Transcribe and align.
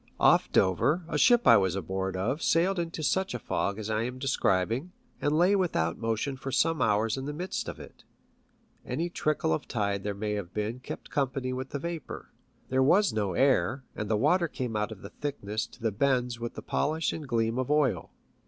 Off 0.19 0.51
Dover 0.51 1.03
a 1.07 1.15
ship 1.15 1.45
I 1.45 1.57
was 1.57 1.75
aboard 1.75 2.17
of 2.17 2.41
sailed 2.41 2.79
into 2.79 3.03
such 3.03 3.35
a 3.35 3.37
fog 3.37 3.77
as 3.77 3.87
I 3.87 4.01
am 4.01 4.17
describing, 4.17 4.93
and 5.21 5.37
lay 5.37 5.55
without 5.55 5.99
motion 5.99 6.37
for 6.37 6.51
some 6.51 6.81
hours 6.81 7.17
in 7.17 7.25
the 7.27 7.33
midst 7.33 7.69
of 7.69 7.79
it. 7.79 8.03
Any 8.83 9.11
trickle 9.11 9.53
of 9.53 9.67
tide 9.67 10.01
there 10.03 10.15
may 10.15 10.31
have 10.31 10.55
been 10.55 10.79
kept 10.79 11.11
company 11.11 11.53
with 11.53 11.69
the 11.69 11.77
vapour. 11.77 12.31
There 12.69 12.81
was 12.81 13.13
no 13.13 13.33
air, 13.33 13.83
and 13.95 14.09
the 14.09 14.17
water 14.17 14.47
came 14.47 14.75
out 14.75 14.91
of 14.91 15.03
the 15.03 15.11
thickness 15.11 15.67
to 15.67 15.79
the 15.79 15.91
bends 15.91 16.39
with 16.39 16.55
the 16.55 16.63
polish 16.63 17.13
and 17.13 17.27
gleam 17.27 17.59
of 17.59 17.69
oil. 17.69 18.09